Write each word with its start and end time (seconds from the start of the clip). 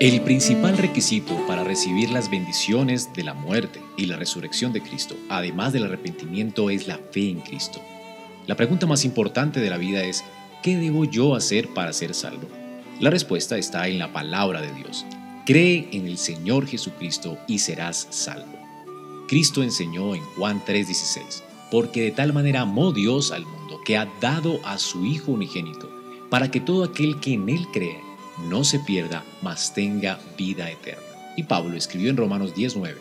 El 0.00 0.22
principal 0.22 0.78
requisito 0.78 1.46
para 1.46 1.62
recibir 1.62 2.08
las 2.08 2.30
bendiciones 2.30 3.12
de 3.12 3.22
la 3.22 3.34
muerte 3.34 3.82
y 3.98 4.06
la 4.06 4.16
resurrección 4.16 4.72
de 4.72 4.80
Cristo, 4.80 5.14
además 5.28 5.74
del 5.74 5.84
arrepentimiento, 5.84 6.70
es 6.70 6.88
la 6.88 6.96
fe 6.96 7.28
en 7.28 7.40
Cristo. 7.40 7.82
La 8.46 8.56
pregunta 8.56 8.86
más 8.86 9.04
importante 9.04 9.60
de 9.60 9.68
la 9.68 9.76
vida 9.76 10.02
es, 10.02 10.24
¿qué 10.62 10.78
debo 10.78 11.04
yo 11.04 11.34
hacer 11.34 11.68
para 11.74 11.92
ser 11.92 12.14
salvo? 12.14 12.48
La 12.98 13.10
respuesta 13.10 13.58
está 13.58 13.88
en 13.88 13.98
la 13.98 14.10
palabra 14.10 14.62
de 14.62 14.72
Dios. 14.72 15.04
Cree 15.44 15.86
en 15.92 16.06
el 16.06 16.16
Señor 16.16 16.66
Jesucristo 16.66 17.36
y 17.46 17.58
serás 17.58 18.06
salvo. 18.08 18.58
Cristo 19.28 19.62
enseñó 19.62 20.14
en 20.14 20.22
Juan 20.22 20.62
3:16, 20.64 21.42
porque 21.70 22.00
de 22.04 22.12
tal 22.12 22.32
manera 22.32 22.62
amó 22.62 22.92
Dios 22.92 23.32
al 23.32 23.44
mundo 23.44 23.78
que 23.84 23.98
ha 23.98 24.08
dado 24.18 24.60
a 24.64 24.78
su 24.78 25.04
Hijo 25.04 25.32
unigénito, 25.32 25.90
para 26.30 26.50
que 26.50 26.60
todo 26.60 26.84
aquel 26.84 27.20
que 27.20 27.34
en 27.34 27.50
Él 27.50 27.66
cree 27.70 28.09
no 28.38 28.64
se 28.64 28.78
pierda, 28.78 29.24
mas 29.42 29.74
tenga 29.74 30.18
vida 30.36 30.70
eterna. 30.70 31.02
Y 31.36 31.44
Pablo 31.44 31.76
escribió 31.76 32.10
en 32.10 32.16
Romanos 32.16 32.54
19, 32.54 32.98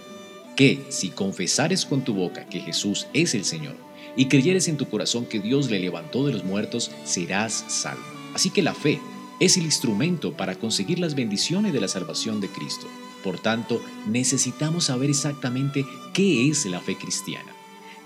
que 0.55 0.85
si 0.89 1.09
confesares 1.09 1.85
con 1.85 2.03
tu 2.03 2.13
boca 2.13 2.45
que 2.45 2.59
Jesús 2.59 3.07
es 3.13 3.33
el 3.33 3.45
Señor 3.45 3.75
y 4.15 4.25
creyeres 4.25 4.67
en 4.67 4.77
tu 4.77 4.89
corazón 4.89 5.25
que 5.25 5.39
Dios 5.39 5.69
le 5.69 5.79
levantó 5.79 6.25
de 6.25 6.33
los 6.33 6.43
muertos, 6.43 6.91
serás 7.05 7.65
salvo. 7.67 8.03
Así 8.33 8.49
que 8.49 8.61
la 8.61 8.73
fe 8.73 8.99
es 9.39 9.57
el 9.57 9.63
instrumento 9.63 10.33
para 10.33 10.55
conseguir 10.55 10.99
las 10.99 11.15
bendiciones 11.15 11.73
de 11.73 11.81
la 11.81 11.87
salvación 11.87 12.41
de 12.41 12.49
Cristo. 12.49 12.87
Por 13.23 13.39
tanto, 13.39 13.81
necesitamos 14.07 14.85
saber 14.85 15.09
exactamente 15.09 15.85
qué 16.13 16.49
es 16.49 16.65
la 16.65 16.81
fe 16.81 16.97
cristiana, 16.97 17.53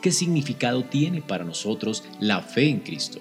qué 0.02 0.12
significado 0.12 0.84
tiene 0.84 1.22
para 1.22 1.44
nosotros 1.44 2.04
la 2.20 2.42
fe 2.42 2.70
en 2.70 2.80
Cristo 2.82 3.20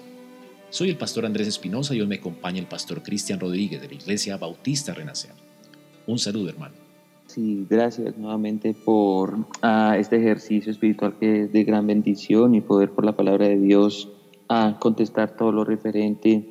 soy 0.73 0.89
el 0.89 0.97
pastor 0.97 1.23
Andrés 1.27 1.47
Espinosa 1.47 1.93
y 1.93 2.01
hoy 2.01 2.07
me 2.07 2.15
acompaña 2.15 2.57
el 2.57 2.65
pastor 2.65 3.03
Cristian 3.03 3.39
Rodríguez 3.39 3.79
de 3.79 3.87
la 3.89 3.93
Iglesia 3.93 4.37
Bautista 4.37 4.91
Renacer. 4.91 5.29
Un 6.07 6.17
saludo, 6.17 6.49
hermano. 6.49 6.73
Sí, 7.27 7.67
gracias 7.69 8.17
nuevamente 8.17 8.73
por 8.73 9.45
ah, 9.61 9.95
este 9.99 10.17
ejercicio 10.17 10.71
espiritual 10.71 11.15
que 11.19 11.43
es 11.43 11.53
de 11.53 11.63
gran 11.63 11.85
bendición 11.85 12.55
y 12.55 12.61
poder 12.61 12.89
por 12.89 13.05
la 13.05 13.15
palabra 13.15 13.49
de 13.49 13.59
Dios 13.59 14.09
a 14.47 14.65
ah, 14.65 14.79
contestar 14.79 15.37
todo 15.37 15.51
lo 15.51 15.63
referente 15.63 16.43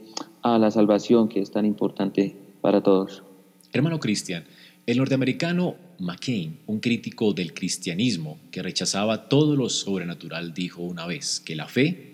a 0.42 0.56
la 0.56 0.70
salvación 0.70 1.28
que 1.28 1.40
es 1.40 1.50
tan 1.50 1.66
importante 1.66 2.36
para 2.60 2.80
todos. 2.80 3.24
Hermano 3.72 3.98
Cristian, 3.98 4.44
el 4.86 4.98
norteamericano 4.98 5.74
McCain, 5.98 6.60
un 6.66 6.78
crítico 6.78 7.32
del 7.32 7.54
cristianismo 7.54 8.38
que 8.52 8.62
rechazaba 8.62 9.28
todo 9.28 9.56
lo 9.56 9.68
sobrenatural, 9.68 10.54
dijo 10.54 10.82
una 10.82 11.08
vez 11.08 11.40
que 11.40 11.56
la 11.56 11.66
fe 11.66 12.11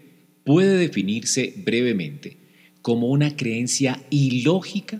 puede 0.48 0.78
definirse 0.78 1.52
brevemente 1.62 2.38
como 2.80 3.08
una 3.08 3.36
creencia 3.36 4.00
ilógica 4.08 4.98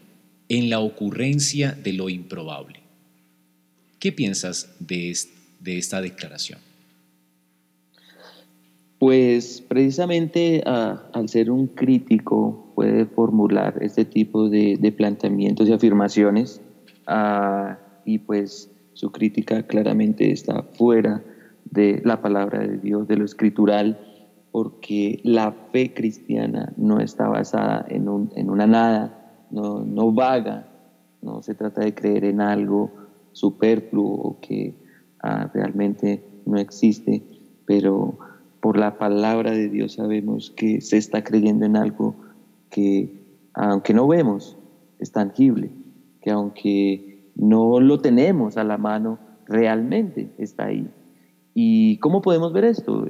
en 0.51 0.69
la 0.69 0.81
ocurrencia 0.81 1.73
de 1.73 1.95
lo 1.95 2.11
improbable. 2.11 2.81
¿Qué 3.99 4.13
piensas 4.13 4.77
de, 4.79 5.17
esta 5.65 6.03
declaración? 6.03 6.59
Pues 8.99 9.65
precisamente 9.67 10.63
al 10.67 11.31
ser 11.31 11.51
un 11.51 11.69
crítico 11.69 12.71
puede 12.75 13.07
formular 13.07 13.79
este 13.81 14.05
tipo 14.05 14.51
de, 14.51 14.95
planteamientos 14.95 15.67
y 15.67 15.73
afirmaciones 15.73 16.61
y 18.05 18.19
pues 18.19 18.71
su 18.93 19.11
crítica 19.13 19.63
claramente 19.63 20.31
está 20.31 20.63
fuera 20.63 21.25
de 21.65 22.03
la 22.05 22.21
palabra 22.21 22.59
de 22.67 22.77
Dios, 22.77 23.09
de 23.09 23.17
lo 23.17 23.25
escritural 23.25 23.99
porque 24.53 25.21
la 25.25 25.53
fe 25.73 25.93
cristiana 25.93 26.73
no 26.77 27.01
está 27.01 27.29
basada 27.29 27.85
en, 27.89 28.09
una 28.09 28.67
nada, 28.67 29.47
no, 29.51 30.13
vaga, 30.13 30.69
no 31.23 31.43
se 31.43 31.55
trata 31.55 31.83
de 31.83 31.95
creer 31.95 32.25
en 32.25 32.41
algo 32.41 32.91
superfluo 33.33 34.15
o 34.15 34.41
que 34.41 34.75
ah, 35.23 35.51
realmente 35.53 36.25
no 36.47 36.59
existe, 36.59 37.23
pero 37.67 38.19
por 38.61 38.79
la 38.79 38.99
palabra 38.99 39.53
de 39.53 39.69
Dios 39.69 39.95
sabemos 39.95 40.51
que 40.51 40.81
se 40.81 40.97
está 40.97 41.23
creyendo 41.23 41.67
en 41.67 41.77
algo 41.77 42.17
que, 42.71 43.39
aunque 43.55 43.95
no 43.95 44.09
vemos, 44.09 44.57
es 44.99 45.13
tangible, 45.13 45.71
que 46.21 46.31
aunque 46.31 47.33
no 47.37 47.81
lo 47.81 48.01
tenemos 48.01 48.57
a 48.57 48.65
la 48.65 48.79
mano, 48.79 49.19
realmente 49.47 50.33
está 50.39 50.67
ahí. 50.67 50.89
¿Y 51.55 51.99
cómo 51.99 52.21
podemos 52.23 52.53
ver 52.53 52.65
esto? 52.65 53.07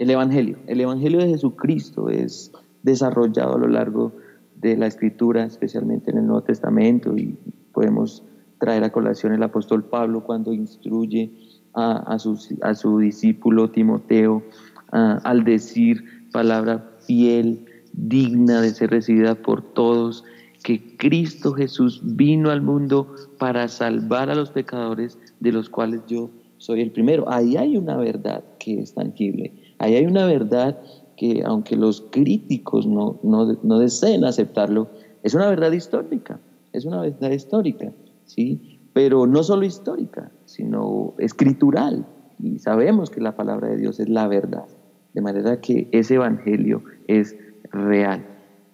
El 0.00 0.08
Evangelio. 0.08 0.56
El 0.66 0.80
Evangelio 0.80 1.18
de 1.20 1.28
Jesucristo 1.28 2.08
es 2.08 2.52
desarrollado 2.82 3.56
a 3.56 3.58
lo 3.58 3.68
largo 3.68 4.12
de 4.56 4.74
la 4.74 4.86
Escritura, 4.86 5.44
especialmente 5.44 6.10
en 6.10 6.16
el 6.16 6.26
Nuevo 6.26 6.42
Testamento, 6.42 7.14
y 7.18 7.36
podemos 7.72 8.22
traer 8.58 8.82
a 8.84 8.92
colación 8.92 9.34
el 9.34 9.42
apóstol 9.42 9.84
Pablo 9.84 10.24
cuando 10.24 10.54
instruye 10.54 11.30
a, 11.74 12.18
su, 12.18 12.98
discípulo 12.98 13.70
Timoteo 13.70 14.42
al 14.90 15.44
decir 15.44 16.02
palabra 16.32 16.96
fiel, 17.00 17.66
digna 17.92 18.62
de 18.62 18.70
ser 18.70 18.90
recibida 18.90 19.34
por 19.34 19.60
todos, 19.60 20.24
que 20.64 20.96
Cristo 20.96 21.52
Jesús 21.52 22.00
vino 22.02 22.50
al 22.50 22.62
mundo 22.62 23.14
para 23.38 23.68
salvar 23.68 24.30
a 24.30 24.34
los 24.34 24.50
pecadores, 24.50 25.18
de 25.40 25.52
los 25.52 25.68
cuales 25.68 26.00
yo 26.06 26.30
soy 26.56 26.80
el 26.80 26.90
primero. 26.90 27.30
Ahí 27.30 27.58
hay 27.58 27.76
una 27.76 27.96
verdad 27.96 28.44
que 28.58 28.80
es 28.80 28.94
tangible. 28.94 29.59
Ahí 29.80 29.94
hay 29.94 30.04
una 30.04 30.26
verdad 30.26 30.78
que 31.16 31.42
aunque 31.44 31.74
los 31.74 32.02
críticos 32.10 32.86
no, 32.86 33.18
no, 33.22 33.78
deseen 33.78 34.24
aceptarlo, 34.24 34.88
es 35.22 35.34
una 35.34 35.48
verdad 35.48 35.72
histórica, 35.72 36.38
es 36.72 36.84
una 36.84 37.00
verdad 37.00 37.30
histórica, 37.30 37.90
¿sí? 38.26 38.78
Pero 38.92 39.26
no 39.26 39.42
solo 39.42 39.64
histórica, 39.64 40.30
sino 40.44 41.14
escritural. 41.18 42.06
Y 42.38 42.58
sabemos 42.58 43.08
que 43.08 43.22
la 43.22 43.36
palabra 43.36 43.68
de 43.68 43.78
Dios 43.78 44.00
es 44.00 44.10
la 44.10 44.28
verdad. 44.28 44.66
De 45.14 45.22
manera 45.22 45.60
que 45.62 45.88
ese 45.92 46.16
evangelio 46.16 46.82
es 47.08 47.34
real. 47.72 48.26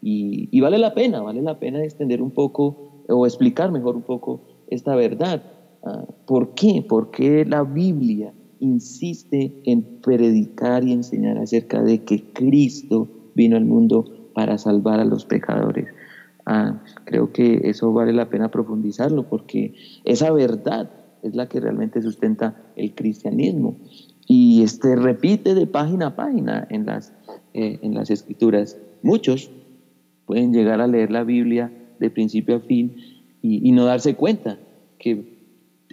Y, 0.02 0.60
vale 0.60 0.78
la 0.78 0.92
pena, 0.92 1.20
vale 1.20 1.40
la 1.40 1.60
pena 1.60 1.84
extender 1.84 2.20
un 2.20 2.32
poco 2.32 3.04
o 3.08 3.26
explicar 3.26 3.70
mejor 3.70 3.94
un 3.94 4.02
poco 4.02 4.40
esta 4.66 4.96
verdad. 4.96 5.42
Ah, 5.84 6.04
¿Por 6.26 6.54
qué? 6.54 6.84
Porque 6.86 7.44
la 7.44 7.62
Biblia 7.62 8.32
insiste 8.60 9.60
en 9.64 10.00
predicar 10.00 10.84
y 10.84 10.92
enseñar 10.92 11.38
acerca 11.38 11.82
de 11.82 12.04
que 12.04 12.24
Cristo 12.32 13.08
vino 13.34 13.56
al 13.56 13.64
mundo 13.64 14.30
para 14.34 14.58
salvar 14.58 15.00
a 15.00 15.04
los 15.04 15.24
pecadores. 15.24 15.86
Ah, 16.44 16.82
creo 17.04 17.32
que 17.32 17.62
eso 17.64 17.92
vale 17.92 18.12
la 18.12 18.28
pena 18.30 18.50
profundizarlo 18.50 19.28
porque 19.28 19.74
esa 20.04 20.30
verdad 20.30 20.90
es 21.22 21.34
la 21.34 21.48
que 21.48 21.60
realmente 21.60 22.02
sustenta 22.02 22.56
el 22.76 22.94
cristianismo 22.94 23.76
y 24.28 24.62
este 24.62 24.96
repite 24.96 25.54
de 25.54 25.66
página 25.66 26.08
a 26.08 26.16
página 26.16 26.66
en 26.70 26.86
las, 26.86 27.12
eh, 27.54 27.78
en 27.82 27.94
las 27.94 28.10
escrituras. 28.10 28.78
Muchos 29.02 29.50
pueden 30.24 30.52
llegar 30.52 30.80
a 30.80 30.86
leer 30.86 31.10
la 31.10 31.24
Biblia 31.24 31.72
de 31.98 32.10
principio 32.10 32.56
a 32.56 32.60
fin 32.60 32.94
y, 33.42 33.68
y 33.68 33.72
no 33.72 33.84
darse 33.84 34.14
cuenta 34.14 34.58
que 34.98 35.35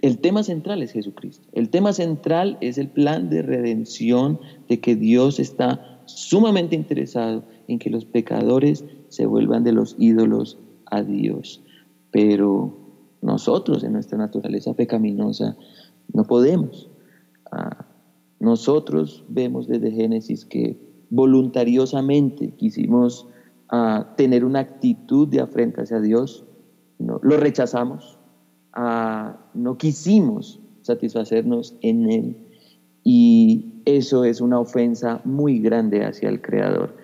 el 0.04 0.18
tema 0.18 0.42
central 0.42 0.82
es 0.82 0.92
Jesucristo. 0.92 1.48
El 1.52 1.70
tema 1.70 1.94
central 1.94 2.58
es 2.60 2.76
el 2.76 2.90
plan 2.90 3.30
de 3.30 3.40
redención 3.40 4.38
de 4.68 4.78
que 4.78 4.96
Dios 4.96 5.40
está 5.40 6.02
sumamente 6.04 6.76
interesado 6.76 7.42
en 7.68 7.78
que 7.78 7.88
los 7.88 8.04
pecadores 8.04 8.84
se 9.08 9.24
vuelvan 9.24 9.64
de 9.64 9.72
los 9.72 9.96
ídolos 9.98 10.58
a 10.90 11.02
Dios. 11.02 11.62
Pero 12.10 12.76
nosotros 13.22 13.82
en 13.82 13.94
nuestra 13.94 14.18
naturaleza 14.18 14.74
pecaminosa 14.74 15.56
no 16.12 16.24
podemos. 16.24 16.90
Ah, 17.50 17.86
nosotros 18.40 19.24
vemos 19.30 19.68
desde 19.68 19.90
Génesis 19.90 20.44
que 20.44 20.78
voluntariosamente 21.08 22.50
quisimos 22.50 23.26
ah, 23.70 24.12
tener 24.18 24.44
una 24.44 24.58
actitud 24.58 25.28
de 25.28 25.40
afrenta 25.40 25.80
hacia 25.80 26.02
Dios, 26.02 26.44
no, 26.98 27.20
lo 27.22 27.38
rechazamos, 27.38 28.18
no 28.76 29.78
quisimos 29.78 30.60
satisfacernos 30.82 31.76
en 31.80 32.10
Él 32.10 32.36
y 33.04 33.66
eso 33.84 34.24
es 34.24 34.40
una 34.40 34.58
ofensa 34.58 35.20
muy 35.24 35.58
grande 35.58 36.04
hacia 36.04 36.30
el 36.30 36.40
Creador. 36.40 36.96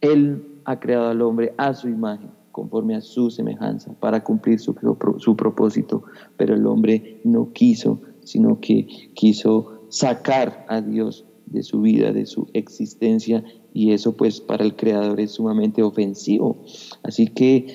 Él 0.00 0.60
ha 0.64 0.78
creado 0.78 1.08
al 1.08 1.20
hombre 1.22 1.54
a 1.58 1.74
su 1.74 1.88
imagen, 1.88 2.30
conforme 2.52 2.94
a 2.94 3.00
su 3.00 3.30
semejanza, 3.30 3.92
para 3.98 4.22
cumplir 4.22 4.60
su, 4.60 4.74
su 5.18 5.36
propósito, 5.36 6.04
pero 6.36 6.54
el 6.54 6.66
hombre 6.66 7.20
no 7.24 7.52
quiso, 7.52 8.00
sino 8.22 8.60
que 8.60 8.86
quiso 9.14 9.82
sacar 9.88 10.64
a 10.68 10.80
Dios 10.80 11.24
de 11.46 11.62
su 11.62 11.80
vida, 11.80 12.12
de 12.12 12.26
su 12.26 12.48
existencia, 12.52 13.42
y 13.72 13.92
eso 13.92 14.16
pues 14.16 14.40
para 14.40 14.64
el 14.64 14.76
Creador 14.76 15.18
es 15.18 15.32
sumamente 15.32 15.82
ofensivo. 15.82 16.62
Así 17.02 17.26
que 17.26 17.74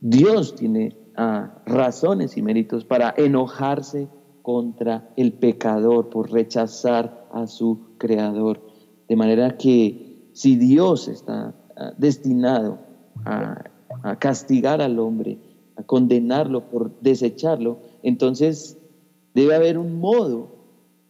Dios 0.00 0.56
tiene 0.56 0.96
razones 1.64 2.36
y 2.36 2.42
méritos 2.42 2.84
para 2.84 3.14
enojarse 3.16 4.08
contra 4.42 5.08
el 5.16 5.32
pecador 5.32 6.10
por 6.10 6.30
rechazar 6.30 7.26
a 7.32 7.46
su 7.46 7.96
Creador. 7.98 8.60
De 9.08 9.16
manera 9.16 9.56
que 9.56 10.30
si 10.32 10.56
Dios 10.56 11.08
está 11.08 11.54
ah, 11.76 11.92
destinado 11.96 12.78
a, 13.24 13.64
a 14.02 14.18
castigar 14.18 14.82
al 14.82 14.98
hombre, 14.98 15.38
a 15.76 15.82
condenarlo 15.82 16.68
por 16.68 17.00
desecharlo, 17.00 17.78
entonces 18.02 18.78
debe 19.34 19.54
haber 19.54 19.78
un 19.78 19.98
modo 19.98 20.55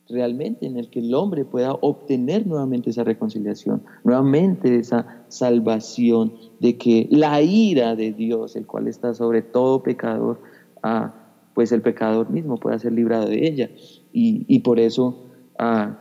realmente 0.08 0.66
en 0.66 0.76
el 0.76 0.88
que 0.88 1.00
el 1.00 1.14
hombre 1.14 1.44
pueda 1.44 1.72
obtener 1.72 2.46
nuevamente 2.46 2.90
esa 2.90 3.04
reconciliación, 3.04 3.82
nuevamente 4.04 4.78
esa 4.78 5.24
salvación, 5.28 6.32
de 6.60 6.76
que 6.76 7.08
la 7.10 7.42
ira 7.42 7.96
de 7.96 8.12
Dios, 8.12 8.56
el 8.56 8.66
cual 8.66 8.88
está 8.88 9.14
sobre 9.14 9.42
todo 9.42 9.82
pecador, 9.82 10.40
ah, 10.82 11.14
pues 11.54 11.72
el 11.72 11.82
pecador 11.82 12.30
mismo 12.30 12.56
pueda 12.56 12.78
ser 12.78 12.92
librado 12.92 13.28
de 13.28 13.46
ella. 13.46 13.70
Y, 14.12 14.60
por 14.60 14.80
eso 14.80 15.24
ah, 15.58 15.98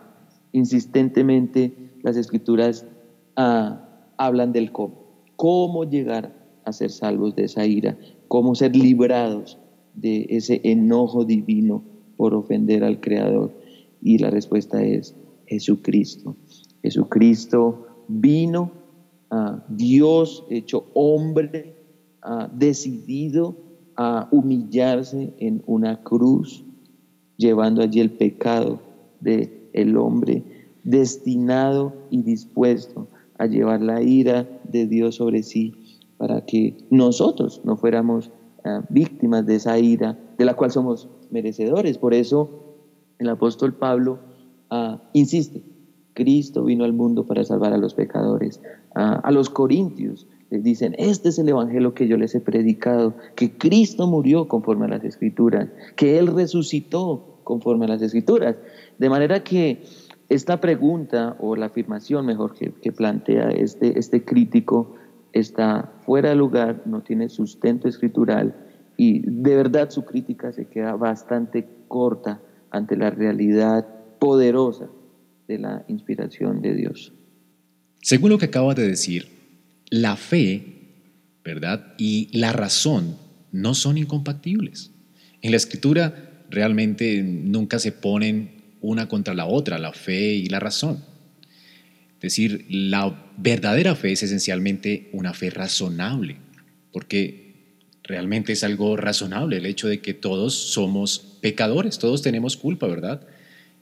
insistentemente 0.51 1.73
las 2.03 2.15
escrituras 2.15 2.85
ah, 3.35 3.81
hablan 4.17 4.53
del 4.53 4.71
cómo, 4.71 4.95
cómo 5.35 5.83
llegar 5.83 6.33
a 6.63 6.71
ser 6.71 6.91
salvos 6.91 7.35
de 7.35 7.45
esa 7.45 7.65
ira, 7.65 7.97
cómo 8.27 8.55
ser 8.55 8.75
librados 8.75 9.57
de 9.93 10.27
ese 10.29 10.61
enojo 10.63 11.25
divino 11.25 11.83
por 12.17 12.33
ofender 12.33 12.83
al 12.83 12.99
Creador. 12.99 13.51
Y 14.05 14.19
la 14.19 14.29
respuesta 14.29 14.83
es 14.83 15.15
Jesucristo. 15.47 16.35
Jesucristo 16.83 17.87
vino, 18.07 18.71
a 19.31 19.65
Dios 19.67 20.45
hecho 20.51 20.85
hombre, 20.93 21.75
decidido 22.53 23.55
a 23.95 24.29
humillarse 24.31 25.33
en 25.39 25.63
una 25.65 26.03
cruz, 26.03 26.63
llevando 27.35 27.81
allí 27.81 27.99
el 27.99 28.11
pecado 28.11 28.79
del 29.21 29.69
el 29.73 29.97
hombre, 29.97 30.43
destinado 30.83 31.91
y 32.11 32.21
dispuesto 32.21 33.07
a 33.39 33.47
llevar 33.47 33.81
la 33.81 34.03
ira 34.03 34.47
de 34.65 34.85
Dios 34.85 35.15
sobre 35.15 35.41
sí 35.41 35.73
para 36.17 36.45
que 36.45 36.77
nosotros 36.91 37.59
no 37.63 37.75
fuéramos 37.75 38.31
ah, 38.63 38.85
víctimas 38.87 39.47
de 39.47 39.55
esa 39.55 39.79
ira 39.79 40.17
de 40.37 40.45
la 40.45 40.53
cual 40.53 40.69
somos 40.69 41.09
merecedores. 41.31 41.97
Por 41.97 42.13
eso 42.13 42.64
el 43.25 43.31
apóstol 43.31 43.73
Pablo 43.73 44.19
ah, 44.69 45.01
insiste, 45.13 45.63
Cristo 46.13 46.63
vino 46.63 46.85
al 46.85 46.93
mundo 46.93 47.25
para 47.25 47.43
salvar 47.43 47.73
a 47.73 47.77
los 47.77 47.93
pecadores. 47.93 48.61
Ah, 48.95 49.19
a 49.23 49.31
los 49.31 49.49
corintios 49.49 50.27
les 50.49 50.63
dicen, 50.63 50.95
este 50.97 51.29
es 51.29 51.39
el 51.39 51.49
evangelio 51.49 51.93
que 51.93 52.07
yo 52.07 52.17
les 52.17 52.33
he 52.35 52.39
predicado, 52.39 53.15
que 53.35 53.57
Cristo 53.57 54.07
murió 54.07 54.47
conforme 54.47 54.85
a 54.85 54.89
las 54.89 55.03
escrituras, 55.03 55.69
que 55.95 56.17
Él 56.17 56.27
resucitó 56.27 57.41
conforme 57.43 57.85
a 57.85 57.89
las 57.89 58.01
escrituras. 58.01 58.55
De 58.97 59.09
manera 59.09 59.43
que 59.43 59.83
esta 60.29 60.61
pregunta, 60.61 61.35
o 61.39 61.55
la 61.55 61.67
afirmación 61.67 62.25
mejor 62.25 62.53
que, 62.53 62.91
plantea 62.91 63.49
este, 63.49 63.99
este 63.99 64.23
crítico, 64.23 64.95
está 65.33 65.91
fuera 66.05 66.29
de 66.29 66.35
lugar, 66.35 66.83
no 66.85 67.01
tiene 67.01 67.27
sustento 67.27 67.87
escritural 67.87 68.55
y 68.97 69.19
de 69.19 69.55
verdad 69.55 69.89
su 69.89 70.05
crítica 70.05 70.53
se 70.53 70.67
queda 70.67 70.95
bastante 70.95 71.67
corta 71.89 72.39
ante 72.75 72.97
la 72.97 73.09
realidad 73.09 73.87
poderosa 74.19 74.89
de 75.47 75.59
la 75.59 75.85
inspiración 75.87 76.61
de 76.61 76.75
Dios. 76.75 77.13
Según 78.01 78.31
lo 78.31 78.37
que 78.37 78.45
acabas 78.45 78.75
de 78.75 78.87
decir, 78.87 79.29
la 79.89 80.17
fe, 80.17 80.63
¿verdad? 81.43 81.93
Y 81.97 82.29
la 82.37 82.51
razón 82.51 83.17
no 83.51 83.73
son 83.75 83.97
incompatibles. 83.97 84.91
En 85.41 85.51
la 85.51 85.57
escritura 85.57 86.43
realmente 86.49 87.23
nunca 87.23 87.79
se 87.79 87.91
ponen 87.91 88.63
una 88.81 89.07
contra 89.07 89.33
la 89.33 89.45
otra, 89.45 89.79
la 89.79 89.93
fe 89.93 90.33
y 90.33 90.47
la 90.47 90.59
razón. 90.59 91.03
Es 92.15 92.21
decir, 92.21 92.65
la 92.69 93.31
verdadera 93.37 93.95
fe 93.95 94.11
es 94.11 94.23
esencialmente 94.23 95.09
una 95.13 95.33
fe 95.33 95.49
razonable, 95.49 96.37
porque 96.91 97.44
realmente 98.05 98.53
es 98.53 98.63
algo 98.63 98.95
razonable 98.97 99.57
el 99.57 99.65
hecho 99.65 99.87
de 99.87 99.99
que 99.99 100.13
todos 100.13 100.53
somos 100.53 101.37
pecadores, 101.41 101.99
todos 101.99 102.21
tenemos 102.21 102.55
culpa, 102.55 102.87
¿verdad? 102.87 103.27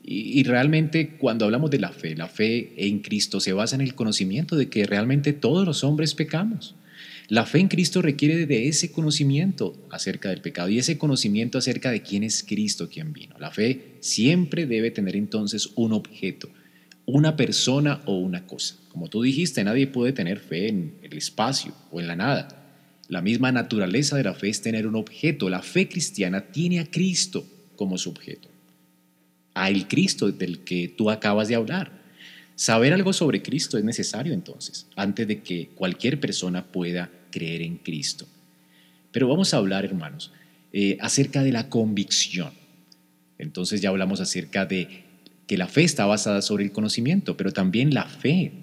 Y, 0.05 0.43
realmente 0.43 1.15
cuando 1.17 1.45
hablamos 1.45 1.71
de 1.71 1.79
la 1.79 1.93
fe, 1.93 2.15
la 2.15 2.27
fe 2.27 2.73
en 2.75 2.99
Cristo 2.99 3.39
se 3.39 3.53
basa 3.53 3.75
en 3.75 3.81
el 3.81 3.95
conocimiento 3.95 4.57
de 4.57 4.67
que 4.67 4.85
realmente 4.85 5.31
todos 5.31 5.65
los 5.65 5.85
hombres 5.85 6.13
pecamos. 6.13 6.75
La 7.29 7.45
fe 7.45 7.59
en 7.59 7.69
Cristo 7.69 8.01
requiere 8.01 8.45
de 8.45 8.67
ese 8.67 8.91
conocimiento 8.91 9.77
acerca 9.89 10.29
del 10.29 10.41
pecado 10.41 10.67
y 10.67 10.77
ese 10.77 10.97
conocimiento 10.97 11.57
acerca 11.57 11.89
de 11.89 12.01
quién 12.01 12.23
es 12.23 12.43
Cristo 12.43 12.89
quien 12.89 13.13
vino. 13.13 13.37
La 13.39 13.51
fe 13.51 13.95
siempre 14.01 14.65
debe 14.65 14.91
tener 14.91 15.15
entonces 15.15 15.69
un 15.75 15.93
objeto, 15.93 16.49
una 17.05 17.37
persona 17.37 18.01
o 18.05 18.17
una 18.17 18.45
cosa. 18.45 18.75
Como 18.89 19.09
tú 19.09 19.21
dijiste, 19.21 19.63
nadie 19.63 19.87
puede 19.87 20.11
tener 20.11 20.39
fe 20.39 20.67
en 20.67 20.95
el 21.01 21.17
espacio 21.17 21.73
o 21.91 22.01
en 22.01 22.07
la 22.07 22.17
nada. 22.17 22.62
La 23.13 23.21
misma 23.21 23.51
naturaleza 23.51 24.18
de 24.18 24.24
la 24.24 24.33
fe 24.33 24.50
es 24.50 24.63
tener 24.63 24.88
un 24.88 24.96
objeto. 24.96 25.48
La 25.48 25.62
fe 25.62 25.88
cristiana 25.88 26.48
tiene 26.48 26.79
a 26.79 26.89
Cristo 26.89 27.46
como 27.75 28.00
su 28.00 28.10
objeto. 28.10 28.50
A 29.53 29.70
el 29.70 29.88
Cristo 29.88 30.32
del 30.32 30.62
que 30.62 30.88
tú 30.88 31.12
acabas 31.12 31.48
de 31.48 31.53
hablar. 31.53 31.91
Saber 32.55 32.91
algo 32.91 33.13
sobre 33.13 33.43
Cristo 33.43 33.77
es 33.77 33.84
necesario 33.84 34.34
entonces, 34.34 34.88
antes 34.96 35.27
de 35.27 35.43
que 35.43 35.67
cualquier 35.75 36.20
persona 36.20 36.65
pueda 36.65 37.12
creer 37.29 37.62
en 37.62 37.77
Cristo. 37.77 38.25
Pero 39.12 39.27
vamos 39.27 39.53
a 39.53 39.58
hablar, 39.58 39.86
hermanos, 39.86 40.32
eh, 40.72 40.98
acerca 41.00 41.43
de 41.43 41.51
la 41.51 41.70
convicción. 41.70 42.51
Entonces 43.38 43.79
ya 43.79 43.89
hablamos 43.89 44.22
acerca 44.22 44.65
de 44.65 45.03
que 45.46 45.60
la 45.60 45.67
fe 45.67 45.84
está 45.84 46.08
basada 46.08 46.41
sobre 46.41 46.63
el 46.63 46.72
conocimiento, 46.72 47.38
pero 47.38 47.51
también 47.51 47.93
la 47.93 48.05
fe 48.05 48.53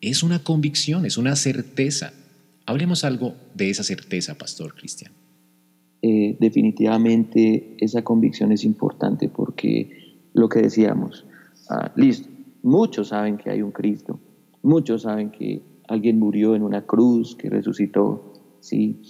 es 0.00 0.22
una 0.22 0.38
convicción, 0.38 1.04
es 1.04 1.18
una 1.18 1.36
certeza. 1.36 2.14
Hablemos 2.68 3.02
algo 3.02 3.32
de 3.54 3.70
esa 3.70 3.82
certeza, 3.82 4.36
Pastor 4.36 4.74
Cristian. 4.74 5.10
Eh, 6.02 6.36
definitivamente 6.38 7.74
esa 7.78 8.02
convicción 8.02 8.52
es 8.52 8.62
importante 8.62 9.30
porque 9.30 10.18
lo 10.34 10.50
que 10.50 10.60
decíamos, 10.60 11.24
ah, 11.70 11.90
listo, 11.96 12.28
muchos 12.62 13.08
saben 13.08 13.38
que 13.38 13.48
hay 13.48 13.62
un 13.62 13.70
Cristo, 13.70 14.20
muchos 14.62 15.02
saben 15.02 15.30
que 15.30 15.62
alguien 15.88 16.18
murió 16.18 16.54
en 16.54 16.62
una 16.62 16.84
cruz, 16.84 17.36
que 17.36 17.48
resucitó, 17.48 18.34
sí, 18.60 19.00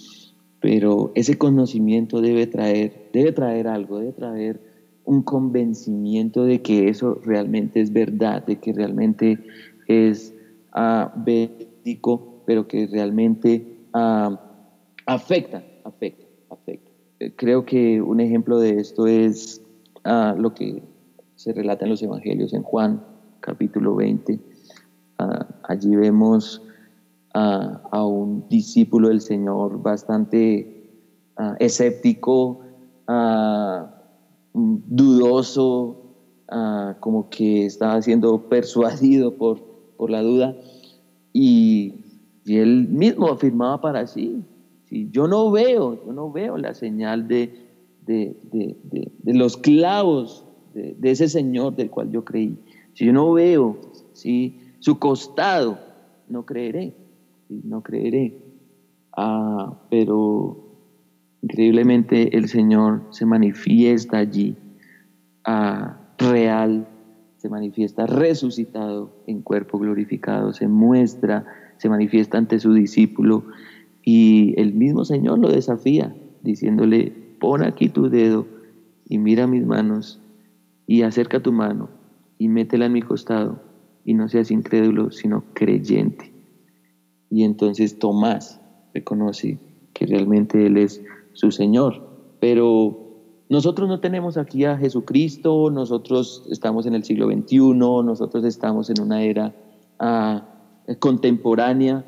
pero 0.61 1.11
ese 1.13 1.37
conocimiento 1.37 2.21
debe 2.21 2.47
traer, 2.47 3.09
debe 3.11 3.33
traer 3.33 3.67
algo, 3.67 3.99
debe 3.99 4.13
traer 4.13 4.61
un 5.03 5.21
convencimiento 5.21 6.45
de 6.45 6.61
que 6.61 6.87
eso 6.87 7.19
realmente 7.25 7.81
es 7.81 7.91
verdad, 7.91 8.45
de 8.45 8.55
que 8.55 8.71
realmente 8.71 9.37
es 9.85 10.33
uh, 10.73 11.09
pero 12.49 12.67
que 12.67 12.87
realmente 12.87 13.85
afecta, 15.05 15.63
afecta, 15.83 16.25
afecta. 16.49 16.89
Eh, 17.19 17.31
creo 17.35 17.63
que 17.63 18.01
un 18.01 18.19
ejemplo 18.19 18.57
de 18.57 18.79
esto 18.79 19.05
es 19.05 19.61
ah, 20.03 20.33
lo 20.35 20.55
que 20.55 20.81
se 21.35 21.53
relata 21.53 21.85
en 21.85 21.91
los 21.91 22.01
Evangelios, 22.01 22.55
en 22.55 22.63
Juan 22.63 23.03
capítulo 23.39 23.93
20. 23.97 24.39
Ah, 25.19 25.45
allí 25.61 25.95
vemos 25.95 26.63
a 27.35 28.03
un 28.03 28.49
discípulo 28.49 29.09
del 29.09 29.21
Señor 29.21 29.83
bastante 29.83 30.89
escéptico, 31.59 32.61
dudoso, 34.53 36.15
como 36.99 37.29
que 37.29 37.67
estaba 37.67 38.01
siendo 38.01 38.41
persuadido 38.49 39.35
por, 39.35 39.59
por 39.97 40.09
la 40.09 40.23
duda. 40.23 40.55
Y 41.31 42.08
y 42.45 42.57
él 42.57 42.87
mismo 42.87 43.29
afirmaba 43.29 43.81
para 43.81 44.07
sí, 44.07 44.43
si 44.85 45.09
yo 45.11 45.27
no 45.27 45.51
veo, 45.51 46.03
yo 46.03 46.13
no 46.13 46.31
veo 46.31 46.57
la 46.57 46.73
señal 46.73 47.27
de, 47.27 47.69
de, 48.05 49.11
los 49.25 49.57
clavos 49.57 50.45
de, 50.73 51.11
ese 51.11 51.29
Señor 51.29 51.75
del 51.75 51.91
cual 51.91 52.11
yo 52.11 52.25
creí. 52.25 52.57
Si 52.93 53.05
yo 53.05 53.13
no 53.13 53.31
veo 53.33 53.77
¿sí? 54.13 54.59
su 54.79 54.97
costado, 54.97 55.77
no 56.27 56.45
creeré, 56.45 56.95
no 57.49 57.83
creeré. 57.83 58.41
Ah, 59.15 59.79
pero 59.91 60.69
increíblemente 61.41 62.35
el 62.35 62.47
Señor 62.47 63.03
se 63.11 63.25
manifiesta 63.25 64.17
allí, 64.17 64.55
ah, 65.45 65.99
real, 66.17 66.87
se 67.37 67.47
manifiesta 67.47 68.05
resucitado 68.05 69.11
en 69.27 69.41
cuerpo 69.41 69.77
glorificado, 69.77 70.51
se 70.51 70.67
muestra, 70.67 71.45
se 71.79 71.89
manifiesta 71.89 72.37
ante 72.37 72.59
su 72.59 72.73
discípulo 72.73 73.45
y 74.03 74.53
el 74.59 74.73
mismo 74.73 75.05
Señor 75.05 75.39
lo 75.39 75.49
desafía, 75.49 76.15
diciéndole, 76.43 77.11
pon 77.39 77.63
aquí 77.63 77.89
tu 77.89 78.09
dedo 78.09 78.45
y 79.07 79.17
mira 79.17 79.47
mis 79.47 79.65
manos 79.65 80.21
y 80.85 81.01
acerca 81.01 81.41
tu 81.41 81.51
mano 81.51 81.89
y 82.37 82.49
métela 82.49 82.85
en 82.85 82.93
mi 82.93 83.01
costado 83.01 83.61
y 84.05 84.13
no 84.13 84.27
seas 84.27 84.51
incrédulo, 84.51 85.11
sino 85.11 85.45
creyente. 85.53 86.33
Y 87.29 87.43
entonces 87.43 87.97
Tomás 87.97 88.59
reconoce 88.93 89.57
que 89.93 90.05
realmente 90.05 90.65
Él 90.65 90.77
es 90.77 91.01
su 91.33 91.51
Señor. 91.51 92.07
Pero 92.39 93.09
nosotros 93.49 93.87
no 93.87 93.99
tenemos 93.99 94.37
aquí 94.37 94.65
a 94.65 94.77
Jesucristo, 94.77 95.69
nosotros 95.69 96.45
estamos 96.49 96.85
en 96.85 96.95
el 96.95 97.03
siglo 97.03 97.27
XXI, 97.27 97.57
nosotros 98.03 98.43
estamos 98.45 98.89
en 98.89 99.01
una 99.01 99.21
era 99.23 99.55
ah, 99.99 100.58
contemporánea, 100.97 102.03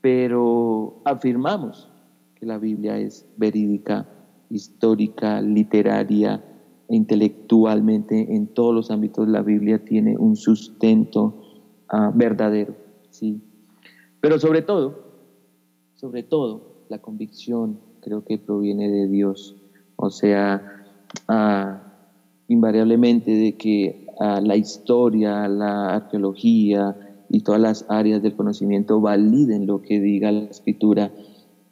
pero 0.00 1.00
afirmamos 1.04 1.88
que 2.34 2.46
la 2.46 2.58
Biblia 2.58 2.98
es 2.98 3.26
verídica, 3.36 4.06
histórica, 4.50 5.40
literaria, 5.40 6.42
e 6.88 6.96
intelectualmente, 6.96 8.34
en 8.34 8.48
todos 8.48 8.74
los 8.74 8.90
ámbitos 8.90 9.26
la 9.26 9.42
Biblia 9.42 9.82
tiene 9.84 10.16
un 10.16 10.36
sustento 10.36 11.34
ah, 11.88 12.12
verdadero. 12.14 12.74
¿sí? 13.10 13.40
Pero 14.20 14.38
sobre 14.38 14.62
todo, 14.62 15.02
sobre 15.94 16.22
todo, 16.22 16.84
la 16.88 16.98
convicción 16.98 17.78
creo 18.00 18.24
que 18.24 18.36
proviene 18.36 18.90
de 18.90 19.08
Dios. 19.08 19.56
O 19.96 20.10
sea, 20.10 20.84
ah, 21.28 21.82
invariablemente 22.48 23.30
de 23.30 23.56
que 23.56 24.06
ah, 24.20 24.40
la 24.42 24.56
historia, 24.56 25.48
la 25.48 25.94
arqueología 25.94 26.94
y 27.32 27.40
todas 27.40 27.60
las 27.60 27.86
áreas 27.88 28.22
del 28.22 28.36
conocimiento 28.36 29.00
validen 29.00 29.66
lo 29.66 29.80
que 29.80 30.00
diga 30.00 30.30
la 30.30 30.44
escritura. 30.44 31.10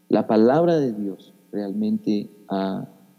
La 0.09 0.26
palabra 0.26 0.79
de 0.79 0.95
Dios 0.95 1.35
realmente 1.52 2.31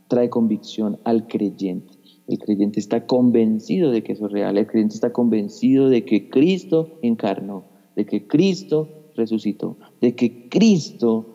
trae 0.08 0.30
convicción 0.30 1.00
al 1.04 1.28
creyente. 1.28 1.94
El 2.28 2.40
creyente 2.40 2.80
está 2.80 3.06
convencido 3.06 3.92
de 3.92 4.04
que 4.04 4.14
eso 4.14 4.26
es 4.26 4.32
real, 4.32 4.58
el 4.58 4.66
creyente 4.66 4.96
está 4.96 5.14
convencido 5.14 5.88
de 5.88 6.04
que 6.04 6.30
Cristo 6.30 6.98
encarnó, 7.04 7.64
de 7.96 8.08
que 8.08 8.26
Cristo 8.26 8.90
resucitó, 9.16 9.78
de 10.02 10.16
que 10.16 10.50
Cristo 10.50 11.28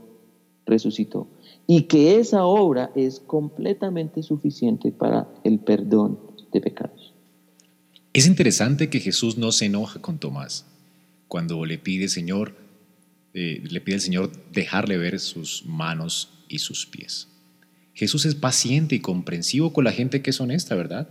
resucitó 0.66 1.28
y 1.68 1.82
que 1.82 2.18
esa 2.18 2.46
obra 2.46 2.90
es 2.96 3.20
completamente 3.20 4.24
suficiente 4.24 4.90
para 4.90 5.28
el 5.44 5.60
perdón 5.60 6.18
de 6.52 6.60
pecados. 6.60 7.14
Es 8.12 8.26
interesante 8.26 8.90
que 8.90 8.98
Jesús 8.98 9.38
no 9.38 9.52
se 9.52 9.66
enoja 9.66 10.00
con 10.00 10.18
Tomás 10.18 10.66
cuando 11.28 11.64
le 11.64 11.78
pide, 11.78 12.08
Señor, 12.08 12.54
eh, 13.34 13.62
le 13.68 13.80
pide 13.80 13.96
al 13.96 14.00
Señor 14.00 14.32
dejarle 14.52 14.96
ver 14.96 15.18
sus 15.20 15.64
manos 15.66 16.30
y 16.48 16.58
sus 16.58 16.86
pies. 16.86 17.28
Jesús 17.94 18.26
es 18.26 18.34
paciente 18.34 18.94
y 18.94 19.00
comprensivo 19.00 19.72
con 19.72 19.84
la 19.84 19.92
gente 19.92 20.22
que 20.22 20.30
es 20.30 20.40
honesta, 20.40 20.74
¿verdad? 20.74 21.08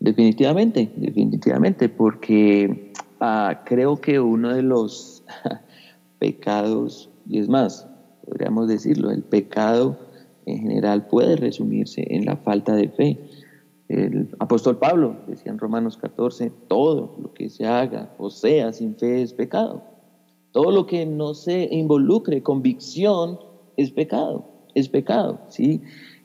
Definitivamente, 0.00 0.90
definitivamente, 0.96 1.88
porque 1.88 2.92
Ah, 3.26 3.62
creo 3.64 4.02
que 4.02 4.20
uno 4.20 4.54
de 4.54 4.60
los 4.60 5.24
pecados, 6.18 7.08
y 7.26 7.38
es 7.38 7.48
más, 7.48 7.88
podríamos 8.22 8.68
decirlo, 8.68 9.10
el 9.10 9.22
pecado 9.22 9.98
en 10.44 10.58
general 10.58 11.06
puede 11.06 11.36
resumirse 11.36 12.04
en 12.10 12.26
la 12.26 12.36
falta 12.36 12.74
de 12.74 12.90
fe. 12.90 13.18
El 13.88 14.30
apóstol 14.38 14.78
Pablo 14.78 15.16
decía 15.26 15.52
en 15.52 15.58
Romanos 15.58 15.98
14, 15.98 16.50
todo 16.68 17.16
lo 17.20 17.34
que 17.34 17.50
se 17.50 17.66
haga 17.66 18.14
o 18.18 18.30
sea 18.30 18.72
sin 18.72 18.96
fe 18.96 19.22
es 19.22 19.34
pecado. 19.34 19.82
Todo 20.52 20.70
lo 20.70 20.86
que 20.86 21.04
no 21.04 21.34
se 21.34 21.68
involucre 21.70 22.42
convicción 22.42 23.38
es 23.76 23.90
pecado, 23.90 24.46
es 24.74 24.88
pecado, 24.88 25.40
¿sí? 25.48 25.82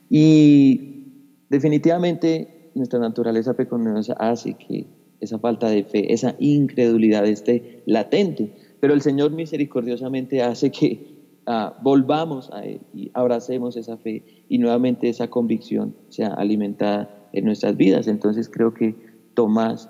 Y 0.08 1.04
definitivamente 1.50 2.70
nuestra 2.74 2.98
naturaleza 3.00 3.54
pecaminosa 3.54 4.14
hace 4.14 4.54
que 4.54 4.86
esa 5.20 5.38
falta 5.38 5.68
de 5.68 5.84
fe, 5.84 6.12
esa 6.12 6.36
incredulidad 6.38 7.26
esté 7.26 7.82
latente. 7.86 8.54
Pero 8.80 8.94
el 8.94 9.02
Señor 9.02 9.32
misericordiosamente 9.32 10.42
hace 10.42 10.70
que 10.70 11.40
ah, 11.46 11.76
volvamos 11.82 12.50
a 12.52 12.64
Él 12.64 12.80
y 12.94 13.10
abracemos 13.12 13.76
esa 13.76 13.98
fe 13.98 14.44
y 14.48 14.58
nuevamente 14.58 15.08
esa 15.08 15.28
convicción 15.28 15.94
sea 16.08 16.28
alimentada 16.28 17.19
en 17.32 17.44
nuestras 17.44 17.76
vidas. 17.76 18.06
Entonces 18.06 18.48
creo 18.48 18.74
que 18.74 18.94
Tomás, 19.34 19.88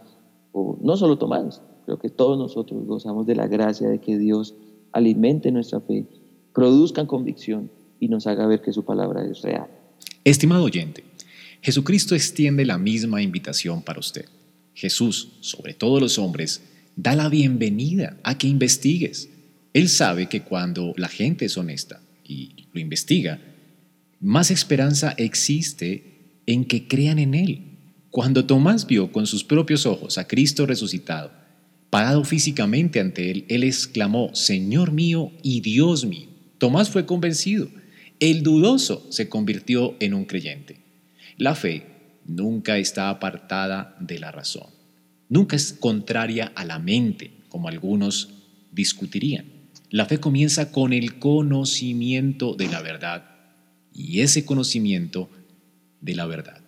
o 0.52 0.78
no 0.82 0.96
solo 0.96 1.18
Tomás, 1.18 1.62
creo 1.86 1.98
que 1.98 2.08
todos 2.08 2.38
nosotros 2.38 2.86
gozamos 2.86 3.26
de 3.26 3.34
la 3.34 3.46
gracia 3.46 3.88
de 3.88 4.00
que 4.00 4.18
Dios 4.18 4.54
alimente 4.92 5.52
nuestra 5.52 5.80
fe, 5.80 6.06
produzca 6.52 7.06
convicción 7.06 7.70
y 7.98 8.08
nos 8.08 8.26
haga 8.26 8.46
ver 8.46 8.62
que 8.62 8.72
su 8.72 8.84
palabra 8.84 9.24
es 9.24 9.42
real. 9.42 9.68
Estimado 10.24 10.64
oyente, 10.64 11.04
Jesucristo 11.62 12.14
extiende 12.14 12.64
la 12.64 12.78
misma 12.78 13.22
invitación 13.22 13.82
para 13.82 14.00
usted. 14.00 14.26
Jesús, 14.74 15.32
sobre 15.40 15.74
todos 15.74 16.00
los 16.00 16.18
hombres, 16.18 16.62
da 16.96 17.14
la 17.14 17.28
bienvenida 17.28 18.18
a 18.22 18.38
que 18.38 18.46
investigues. 18.46 19.28
Él 19.72 19.88
sabe 19.88 20.28
que 20.28 20.42
cuando 20.42 20.94
la 20.96 21.08
gente 21.08 21.44
es 21.44 21.56
honesta 21.56 22.00
y 22.24 22.66
lo 22.72 22.80
investiga, 22.80 23.40
más 24.20 24.50
esperanza 24.50 25.14
existe 25.16 26.09
en 26.50 26.64
que 26.64 26.88
crean 26.88 27.20
en 27.20 27.34
Él. 27.34 27.62
Cuando 28.10 28.44
Tomás 28.44 28.86
vio 28.86 29.12
con 29.12 29.28
sus 29.28 29.44
propios 29.44 29.86
ojos 29.86 30.18
a 30.18 30.26
Cristo 30.26 30.66
resucitado, 30.66 31.30
parado 31.90 32.24
físicamente 32.24 32.98
ante 32.98 33.30
Él, 33.30 33.44
Él 33.48 33.62
exclamó, 33.62 34.34
Señor 34.34 34.90
mío 34.90 35.30
y 35.44 35.60
Dios 35.60 36.04
mío. 36.04 36.26
Tomás 36.58 36.90
fue 36.90 37.06
convencido. 37.06 37.68
El 38.18 38.42
dudoso 38.42 39.06
se 39.10 39.28
convirtió 39.28 39.94
en 40.00 40.12
un 40.12 40.24
creyente. 40.24 40.78
La 41.36 41.54
fe 41.54 41.86
nunca 42.26 42.78
está 42.78 43.10
apartada 43.10 43.96
de 44.00 44.18
la 44.18 44.32
razón. 44.32 44.66
Nunca 45.28 45.54
es 45.54 45.72
contraria 45.72 46.50
a 46.56 46.64
la 46.64 46.80
mente, 46.80 47.30
como 47.48 47.68
algunos 47.68 48.30
discutirían. 48.72 49.46
La 49.88 50.06
fe 50.06 50.18
comienza 50.18 50.72
con 50.72 50.92
el 50.92 51.20
conocimiento 51.20 52.54
de 52.54 52.66
la 52.68 52.82
verdad 52.82 53.30
y 53.94 54.20
ese 54.20 54.44
conocimiento 54.44 55.30
de 56.00 56.14
la 56.14 56.26
verdad 56.26 56.60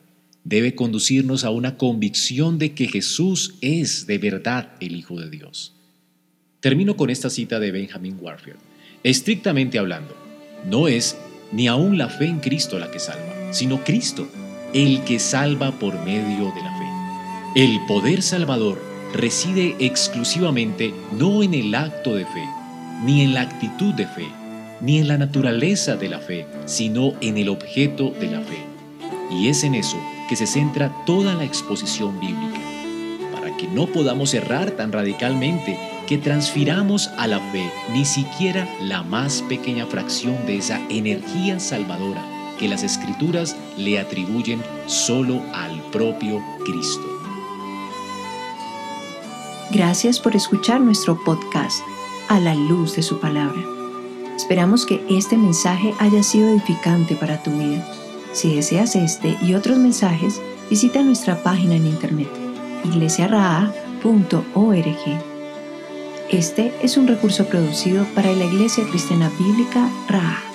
debe 0.45 0.75
conducirnos 0.75 1.45
a 1.45 1.51
una 1.51 1.77
convicción 1.77 2.59
de 2.59 2.73
que 2.73 2.89
Jesús 2.89 3.55
es 3.61 4.07
de 4.07 4.19
verdad 4.19 4.73
el 4.81 4.97
Hijo 4.97 5.19
de 5.19 5.31
Dios. 5.31 5.73
Termino 6.61 6.97
con 6.97 7.11
esta 7.11 7.31
cita 7.31 7.61
de 7.61 7.73
Benjamin 7.73 8.17
Warfield. 8.21 8.59
Estrictamente 9.05 9.79
hablando, 9.79 10.17
no 10.69 10.89
es 10.89 11.17
ni 11.53 11.69
aún 11.69 11.99
la 11.99 12.09
fe 12.09 12.27
en 12.27 12.41
Cristo 12.41 12.79
la 12.79 12.91
que 12.91 12.99
salva, 12.99 13.53
sino 13.53 13.85
Cristo 13.85 14.29
el 14.73 15.03
que 15.05 15.19
salva 15.19 15.79
por 15.79 15.95
medio 16.05 16.53
de 16.53 16.62
la 16.62 16.79
fe. 16.79 17.61
El 17.61 17.81
poder 17.87 18.23
salvador 18.23 18.81
reside 19.12 19.77
exclusivamente 19.79 20.95
no 21.19 21.43
en 21.43 21.53
el 21.53 21.75
acto 21.75 22.15
de 22.15 22.25
fe, 22.25 22.49
ni 23.05 23.23
en 23.23 23.35
la 23.35 23.43
actitud 23.43 23.93
de 23.95 24.07
fe, 24.07 24.29
ni 24.81 24.99
en 24.99 25.09
la 25.09 25.19
naturaleza 25.19 25.97
de 25.97 26.09
la 26.09 26.21
fe, 26.21 26.47
sino 26.65 27.12
en 27.21 27.37
el 27.37 27.51
objeto 27.51 28.15
de 28.19 28.31
la 28.31 28.41
fe. 28.41 28.72
Y 29.33 29.49
es 29.49 29.65
en 29.65 29.75
eso 29.75 29.97
que 30.29 30.37
se 30.37 30.47
centra 30.47 30.91
toda 31.05 31.35
la 31.35 31.45
exposición 31.45 32.19
bíblica, 32.21 32.61
para 33.33 33.57
que 33.57 33.67
no 33.67 33.87
podamos 33.87 34.35
errar 34.35 34.73
tan 34.73 34.93
radicalmente 34.93 35.79
que 36.07 36.19
transfiramos 36.19 37.09
a 37.17 37.27
la 37.27 37.41
fe 37.51 37.71
ni 37.93 38.05
siquiera 38.05 38.69
la 38.81 39.03
más 39.03 39.43
pequeña 39.43 39.87
fracción 39.87 40.47
de 40.47 40.59
esa 40.59 40.81
energía 40.91 41.59
salvadora 41.59 42.23
que 42.59 42.69
las 42.69 42.83
escrituras 42.83 43.57
le 43.77 43.99
atribuyen 43.99 44.62
solo 44.87 45.43
al 45.55 45.81
propio 45.91 46.43
Cristo. 46.65 47.03
Gracias 49.71 50.21
por 50.21 50.37
escuchar 50.37 50.81
nuestro 50.81 51.19
podcast 51.25 51.81
a 52.29 52.39
la 52.39 52.55
luz 52.55 52.95
de 52.95 53.03
su 53.03 53.19
palabra. 53.19 53.61
Esperamos 54.37 54.85
que 54.85 55.03
este 55.09 55.37
mensaje 55.37 55.95
haya 55.99 56.23
sido 56.23 56.51
edificante 56.51 57.17
para 57.17 57.43
tu 57.43 57.51
vida. 57.53 58.01
Si 58.33 58.55
deseas 58.55 58.97
este 58.97 59.37
y 59.43 59.55
otros 59.55 59.79
mensajes, 59.79 60.41
visita 60.71 61.03
nuestra 61.03 61.43
página 61.43 61.77
en 61.77 61.87
internet 61.87 62.29
iglesiaraa.org. 62.85 63.73
Este 66.31 66.73
es 66.83 66.97
un 66.97 67.07
recurso 67.07 67.47
producido 67.47 68.05
para 68.15 68.33
la 68.33 68.45
Iglesia 68.45 68.85
Cristiana 68.89 69.31
Bíblica 69.39 69.89
Raha. 70.09 70.51